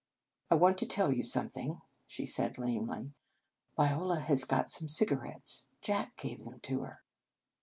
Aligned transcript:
"I 0.49 0.55
want 0.55 0.79
to 0.79 0.87
tell 0.87 1.13
you 1.13 1.23
something," 1.23 1.79
she 2.07 2.25
said 2.25 2.57
lamely. 2.57 3.13
"Viola 3.77 4.19
has 4.19 4.45
got 4.45 4.71
some 4.71 4.87
cigarettes. 4.89 5.67
Jack 5.83 6.17
gave 6.17 6.43
them 6.43 6.59
to 6.61 6.81
her." 6.85 7.03